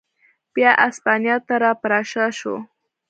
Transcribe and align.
بیا 0.53 0.71
اسپانیا 0.87 1.35
ته 1.47 1.55
را 1.61 1.71
پرشا 1.81 2.25
شو. 2.37 2.55